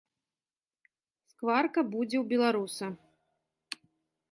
[1.33, 2.87] Скварка будзе ў беларуса.